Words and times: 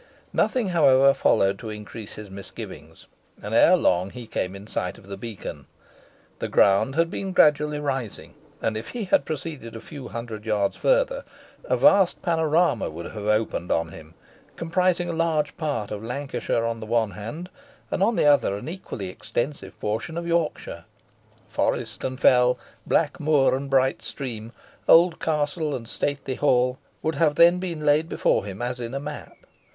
Nothing, 0.33 0.69
however, 0.69 1.13
followed 1.13 1.59
to 1.59 1.69
increase 1.69 2.13
his 2.13 2.27
misgivings, 2.27 3.05
and 3.39 3.53
erelong 3.53 4.09
he 4.09 4.25
came 4.25 4.55
in 4.55 4.65
sight 4.65 4.97
of 4.97 5.05
the 5.05 5.15
beacon. 5.15 5.67
The 6.39 6.47
ground 6.47 6.95
had 6.95 7.11
been 7.11 7.33
gradually 7.33 7.79
rising, 7.79 8.33
and 8.63 8.75
if 8.75 8.89
he 8.89 9.03
had 9.05 9.25
proceeded 9.25 9.75
a 9.75 9.79
few 9.79 10.07
hundred 10.07 10.43
yards 10.43 10.75
further, 10.75 11.23
a 11.65 11.77
vast 11.77 12.19
panorama 12.23 12.89
would 12.89 13.05
have 13.11 13.27
opened 13.27 13.69
upon 13.69 13.89
him, 13.89 14.15
comprising 14.55 15.07
a 15.07 15.13
large 15.13 15.55
part 15.55 15.91
of 15.91 16.03
Lancashire 16.03 16.65
on 16.65 16.79
the 16.79 16.87
one 16.87 17.11
hand, 17.11 17.51
and 17.91 18.01
on 18.01 18.15
the 18.15 18.25
other 18.25 18.57
an 18.57 18.67
equally 18.67 19.07
extensive 19.09 19.79
portion 19.79 20.17
of 20.17 20.25
Yorkshire. 20.25 20.85
Forest 21.47 22.03
and 22.03 22.19
fell, 22.19 22.57
black 22.87 23.19
moor 23.19 23.53
and 23.55 23.69
bright 23.69 24.01
stream, 24.01 24.51
old 24.87 25.19
castle 25.19 25.75
and 25.75 25.87
stately 25.87 26.33
hall, 26.33 26.79
would 27.03 27.13
have 27.21 27.35
then 27.35 27.59
been 27.59 27.85
laid 27.85 28.09
before 28.09 28.45
him 28.45 28.63
as 28.63 28.79
in 28.79 28.95
a 28.95 28.99
map. 28.99 29.37